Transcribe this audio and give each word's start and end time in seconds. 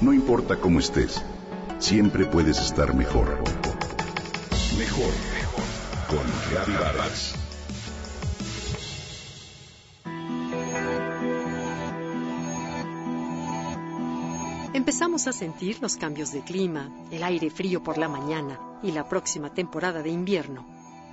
No 0.00 0.14
importa 0.14 0.56
cómo 0.56 0.78
estés, 0.78 1.22
siempre 1.78 2.24
puedes 2.24 2.58
estar 2.58 2.94
mejor. 2.94 3.38
Mejor, 4.78 5.12
mejor. 5.34 5.64
Con 6.08 6.74
Vargas. 6.78 7.34
Empezamos 14.72 15.26
a 15.26 15.32
sentir 15.34 15.76
los 15.82 15.98
cambios 15.98 16.32
de 16.32 16.40
clima, 16.40 16.90
el 17.10 17.22
aire 17.22 17.50
frío 17.50 17.82
por 17.82 17.98
la 17.98 18.08
mañana 18.08 18.58
y 18.82 18.92
la 18.92 19.06
próxima 19.06 19.52
temporada 19.52 20.02
de 20.02 20.08
invierno. 20.08 20.64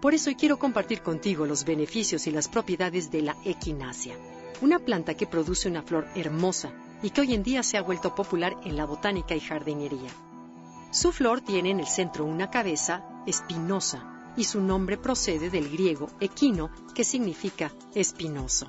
Por 0.00 0.14
eso 0.14 0.30
quiero 0.38 0.58
compartir 0.58 1.02
contigo 1.02 1.44
los 1.44 1.66
beneficios 1.66 2.26
y 2.26 2.30
las 2.30 2.48
propiedades 2.48 3.10
de 3.10 3.20
la 3.20 3.36
equinacia, 3.44 4.16
una 4.62 4.78
planta 4.78 5.12
que 5.12 5.26
produce 5.26 5.68
una 5.68 5.82
flor 5.82 6.06
hermosa 6.14 6.72
y 7.02 7.10
que 7.10 7.22
hoy 7.22 7.34
en 7.34 7.42
día 7.42 7.62
se 7.62 7.76
ha 7.76 7.82
vuelto 7.82 8.14
popular 8.14 8.56
en 8.64 8.76
la 8.76 8.84
botánica 8.84 9.34
y 9.34 9.40
jardinería. 9.40 10.10
Su 10.90 11.12
flor 11.12 11.40
tiene 11.40 11.70
en 11.70 11.80
el 11.80 11.86
centro 11.86 12.24
una 12.24 12.50
cabeza 12.50 13.04
espinosa 13.26 14.32
y 14.36 14.44
su 14.44 14.60
nombre 14.60 14.96
procede 14.96 15.50
del 15.50 15.68
griego 15.68 16.08
equino, 16.20 16.70
que 16.94 17.04
significa 17.04 17.72
espinoso. 17.94 18.68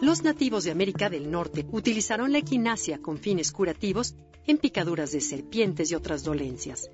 Los 0.00 0.22
nativos 0.22 0.64
de 0.64 0.70
América 0.70 1.08
del 1.08 1.30
Norte 1.30 1.66
utilizaron 1.70 2.32
la 2.32 2.38
equinacia 2.38 2.98
con 3.00 3.18
fines 3.18 3.52
curativos 3.52 4.14
en 4.46 4.58
picaduras 4.58 5.12
de 5.12 5.20
serpientes 5.20 5.90
y 5.90 5.94
otras 5.94 6.24
dolencias. 6.24 6.90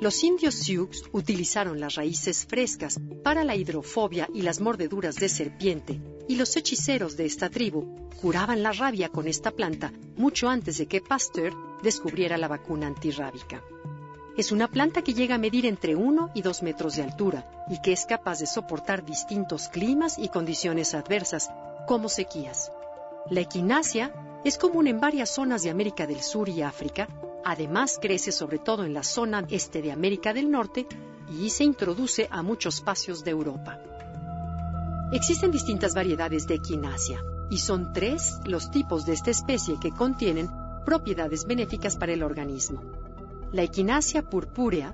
Los 0.00 0.22
indios 0.24 0.54
Sioux 0.54 0.90
utilizaron 1.12 1.78
las 1.80 1.94
raíces 1.94 2.46
frescas 2.46 3.00
para 3.22 3.44
la 3.44 3.56
hidrofobia 3.56 4.28
y 4.32 4.42
las 4.42 4.60
mordeduras 4.60 5.16
de 5.16 5.28
serpiente, 5.28 6.00
y 6.28 6.36
los 6.36 6.56
hechiceros 6.56 7.16
de 7.16 7.26
esta 7.26 7.50
tribu 7.50 8.08
curaban 8.20 8.62
la 8.62 8.72
rabia 8.72 9.08
con 9.08 9.28
esta 9.28 9.50
planta 9.50 9.92
mucho 10.16 10.48
antes 10.48 10.78
de 10.78 10.86
que 10.86 11.00
Pasteur 11.00 11.52
descubriera 11.82 12.38
la 12.38 12.48
vacuna 12.48 12.86
antirrábica. 12.86 13.62
Es 14.36 14.50
una 14.50 14.68
planta 14.68 15.02
que 15.02 15.14
llega 15.14 15.36
a 15.36 15.38
medir 15.38 15.64
entre 15.64 15.94
1 15.94 16.30
y 16.34 16.42
2 16.42 16.62
metros 16.62 16.96
de 16.96 17.02
altura 17.02 17.48
y 17.68 17.80
que 17.80 17.92
es 17.92 18.04
capaz 18.04 18.40
de 18.40 18.46
soportar 18.46 19.04
distintos 19.04 19.68
climas 19.68 20.18
y 20.18 20.28
condiciones 20.28 20.94
adversas, 20.94 21.50
como 21.86 22.08
sequías. 22.08 22.72
La 23.30 23.40
equinacia 23.40 24.12
es 24.44 24.58
común 24.58 24.88
en 24.88 25.00
varias 25.00 25.30
zonas 25.30 25.62
de 25.62 25.70
América 25.70 26.06
del 26.06 26.20
Sur 26.20 26.48
y 26.48 26.62
África, 26.62 27.08
además 27.44 27.98
crece 28.00 28.32
sobre 28.32 28.58
todo 28.58 28.84
en 28.84 28.92
la 28.92 29.02
zona 29.02 29.46
este 29.50 29.82
de 29.82 29.92
América 29.92 30.32
del 30.32 30.50
Norte 30.50 30.86
y 31.30 31.50
se 31.50 31.64
introduce 31.64 32.28
a 32.30 32.42
muchos 32.42 32.76
espacios 32.76 33.22
de 33.22 33.30
Europa. 33.30 33.78
Existen 35.14 35.52
distintas 35.52 35.94
variedades 35.94 36.48
de 36.48 36.56
equinacia 36.56 37.22
y 37.48 37.58
son 37.58 37.92
tres 37.92 38.40
los 38.46 38.72
tipos 38.72 39.06
de 39.06 39.12
esta 39.12 39.30
especie 39.30 39.78
que 39.78 39.92
contienen 39.92 40.50
propiedades 40.84 41.46
benéficas 41.46 41.96
para 41.96 42.12
el 42.12 42.24
organismo. 42.24 42.82
La 43.52 43.62
equinacia 43.62 44.28
purpúrea, 44.28 44.92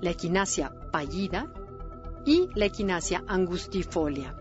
la 0.00 0.10
equinacia 0.10 0.72
pallida 0.92 1.48
y 2.24 2.48
la 2.54 2.66
equinacia 2.66 3.24
angustifolia. 3.26 4.36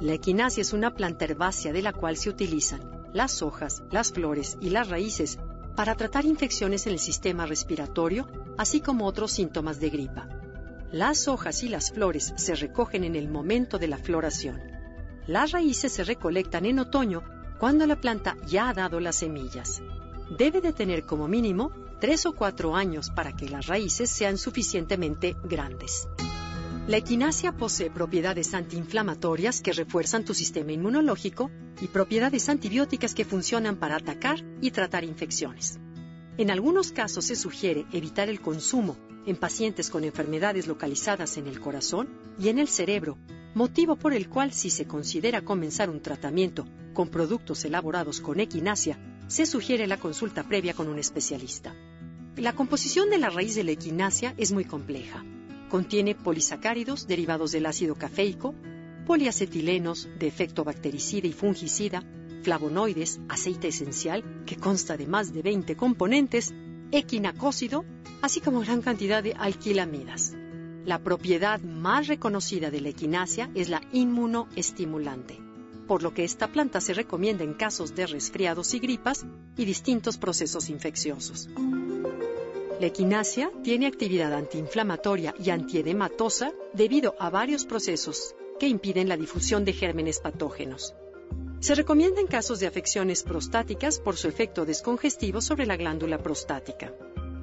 La 0.00 0.14
equinacia 0.14 0.62
es 0.62 0.72
una 0.72 0.94
planta 0.94 1.26
herbácea 1.26 1.74
de 1.74 1.82
la 1.82 1.92
cual 1.92 2.16
se 2.16 2.30
utilizan 2.30 2.80
las 3.12 3.42
hojas, 3.42 3.82
las 3.90 4.10
flores 4.10 4.56
y 4.58 4.70
las 4.70 4.88
raíces 4.88 5.38
para 5.74 5.96
tratar 5.96 6.24
infecciones 6.24 6.86
en 6.86 6.94
el 6.94 6.98
sistema 6.98 7.44
respiratorio, 7.44 8.26
así 8.56 8.80
como 8.80 9.04
otros 9.04 9.32
síntomas 9.32 9.80
de 9.80 9.90
gripa. 9.90 10.35
Las 10.96 11.28
hojas 11.28 11.62
y 11.62 11.68
las 11.68 11.92
flores 11.92 12.32
se 12.36 12.54
recogen 12.54 13.04
en 13.04 13.16
el 13.16 13.28
momento 13.28 13.78
de 13.78 13.86
la 13.86 13.98
floración. 13.98 14.62
Las 15.26 15.52
raíces 15.52 15.92
se 15.92 16.04
recolectan 16.04 16.64
en 16.64 16.78
otoño 16.78 17.22
cuando 17.60 17.86
la 17.86 18.00
planta 18.00 18.34
ya 18.46 18.70
ha 18.70 18.72
dado 18.72 18.98
las 18.98 19.16
semillas. 19.16 19.82
Debe 20.38 20.62
de 20.62 20.72
tener 20.72 21.04
como 21.04 21.28
mínimo 21.28 21.70
tres 22.00 22.24
o 22.24 22.34
cuatro 22.34 22.74
años 22.74 23.10
para 23.10 23.36
que 23.36 23.46
las 23.46 23.66
raíces 23.66 24.08
sean 24.08 24.38
suficientemente 24.38 25.36
grandes. 25.44 26.08
La 26.88 26.96
equinacia 26.96 27.52
posee 27.52 27.90
propiedades 27.90 28.54
antiinflamatorias 28.54 29.60
que 29.60 29.74
refuerzan 29.74 30.24
tu 30.24 30.32
sistema 30.32 30.72
inmunológico 30.72 31.50
y 31.82 31.88
propiedades 31.88 32.48
antibióticas 32.48 33.14
que 33.14 33.26
funcionan 33.26 33.76
para 33.76 33.96
atacar 33.96 34.42
y 34.62 34.70
tratar 34.70 35.04
infecciones. 35.04 35.78
En 36.38 36.50
algunos 36.50 36.92
casos 36.92 37.24
se 37.24 37.36
sugiere 37.36 37.86
evitar 37.92 38.28
el 38.28 38.42
consumo 38.42 38.96
en 39.26 39.36
pacientes 39.36 39.88
con 39.88 40.04
enfermedades 40.04 40.66
localizadas 40.66 41.38
en 41.38 41.46
el 41.46 41.60
corazón 41.60 42.08
y 42.38 42.48
en 42.48 42.58
el 42.58 42.68
cerebro, 42.68 43.16
motivo 43.54 43.96
por 43.96 44.12
el 44.12 44.28
cual 44.28 44.52
si 44.52 44.68
se 44.68 44.86
considera 44.86 45.42
comenzar 45.42 45.88
un 45.88 46.02
tratamiento 46.02 46.66
con 46.92 47.08
productos 47.08 47.64
elaborados 47.64 48.20
con 48.20 48.38
equinacia, 48.38 48.98
se 49.28 49.46
sugiere 49.46 49.86
la 49.86 49.96
consulta 49.96 50.44
previa 50.46 50.74
con 50.74 50.88
un 50.88 50.98
especialista. 50.98 51.74
La 52.36 52.54
composición 52.54 53.08
de 53.08 53.18
la 53.18 53.30
raíz 53.30 53.54
de 53.54 53.64
la 53.64 53.70
equinacia 53.70 54.34
es 54.36 54.52
muy 54.52 54.66
compleja. 54.66 55.24
Contiene 55.70 56.14
polisacáridos 56.14 57.06
derivados 57.06 57.50
del 57.50 57.64
ácido 57.64 57.94
cafeico, 57.94 58.54
poliacetilenos 59.06 60.08
de 60.18 60.26
efecto 60.26 60.64
bactericida 60.64 61.26
y 61.26 61.32
fungicida, 61.32 62.04
flavonoides, 62.42 63.20
aceite 63.28 63.68
esencial, 63.68 64.24
que 64.46 64.56
consta 64.56 64.96
de 64.96 65.06
más 65.06 65.32
de 65.32 65.42
20 65.42 65.76
componentes, 65.76 66.54
equinacócido, 66.90 67.84
así 68.22 68.40
como 68.40 68.60
gran 68.60 68.82
cantidad 68.82 69.22
de 69.22 69.34
alquilamidas. 69.34 70.34
La 70.84 71.00
propiedad 71.00 71.60
más 71.60 72.06
reconocida 72.06 72.70
de 72.70 72.80
la 72.80 72.90
equinacia 72.90 73.50
es 73.54 73.68
la 73.68 73.82
inmunoestimulante, 73.92 75.38
por 75.88 76.02
lo 76.02 76.14
que 76.14 76.24
esta 76.24 76.48
planta 76.48 76.80
se 76.80 76.94
recomienda 76.94 77.42
en 77.42 77.54
casos 77.54 77.94
de 77.94 78.06
resfriados 78.06 78.72
y 78.74 78.78
gripas 78.78 79.26
y 79.56 79.64
distintos 79.64 80.16
procesos 80.16 80.70
infecciosos. 80.70 81.48
La 82.78 82.86
equinacia 82.86 83.50
tiene 83.64 83.86
actividad 83.86 84.34
antiinflamatoria 84.34 85.34
y 85.42 85.50
antiedematosa 85.50 86.52
debido 86.74 87.14
a 87.18 87.30
varios 87.30 87.64
procesos 87.64 88.34
que 88.60 88.68
impiden 88.68 89.08
la 89.08 89.16
difusión 89.16 89.64
de 89.64 89.72
gérmenes 89.72 90.20
patógenos. 90.20 90.94
Se 91.60 91.74
recomienda 91.74 92.20
en 92.20 92.26
casos 92.26 92.60
de 92.60 92.66
afecciones 92.66 93.22
prostáticas 93.22 93.98
por 93.98 94.16
su 94.16 94.28
efecto 94.28 94.64
descongestivo 94.64 95.40
sobre 95.40 95.66
la 95.66 95.76
glándula 95.76 96.18
prostática. 96.18 96.92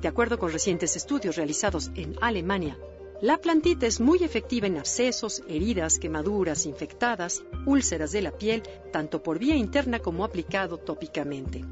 De 0.00 0.08
acuerdo 0.08 0.38
con 0.38 0.52
recientes 0.52 0.96
estudios 0.96 1.36
realizados 1.36 1.90
en 1.94 2.16
Alemania, 2.20 2.78
la 3.20 3.38
plantita 3.38 3.86
es 3.86 4.00
muy 4.00 4.22
efectiva 4.24 4.66
en 4.66 4.78
abscesos, 4.78 5.42
heridas, 5.48 5.98
quemaduras, 5.98 6.66
infectadas, 6.66 7.42
úlceras 7.66 8.12
de 8.12 8.22
la 8.22 8.32
piel, 8.32 8.62
tanto 8.92 9.22
por 9.22 9.38
vía 9.38 9.56
interna 9.56 10.00
como 10.00 10.24
aplicado 10.24 10.78
tópicamente 10.78 11.64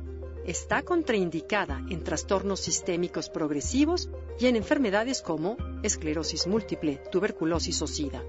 está 0.51 0.83
contraindicada 0.83 1.85
en 1.91 2.03
trastornos 2.03 2.61
sistémicos 2.61 3.29
progresivos 3.29 4.09
y 4.39 4.47
en 4.47 4.57
enfermedades 4.57 5.23
como 5.23 5.57
esclerosis 5.83 6.47
múltiple, 6.47 7.01
tuberculosis 7.11 7.81
o 7.83 7.87
sida. 7.87 8.23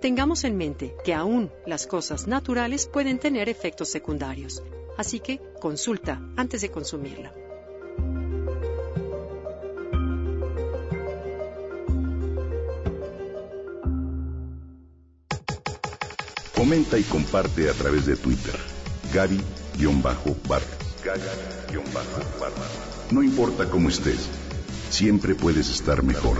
Tengamos 0.00 0.44
en 0.44 0.56
mente 0.56 0.94
que 1.02 1.12
aún 1.12 1.50
las 1.66 1.88
cosas 1.88 2.28
naturales 2.28 2.86
pueden 2.86 3.18
tener 3.18 3.48
efectos 3.48 3.88
secundarios, 3.88 4.62
así 4.96 5.18
que 5.18 5.40
consulta 5.60 6.22
antes 6.36 6.60
de 6.60 6.70
consumirla. 6.70 7.34
Comenta 16.54 16.96
y 16.96 17.02
comparte 17.02 17.68
a 17.68 17.72
través 17.72 18.06
de 18.06 18.14
Twitter. 18.16 18.54
Gaby-Vargas. 19.12 20.78
No 23.10 23.22
importa 23.22 23.68
cómo 23.68 23.88
estés, 23.88 24.28
siempre 24.90 25.34
puedes 25.34 25.70
estar 25.70 26.04
mejor. 26.04 26.38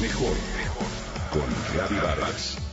Mejor, 0.00 0.36
mejor. 0.36 0.61
Con 1.32 1.48
Gaby 1.74 1.98
Vargas. 1.98 2.71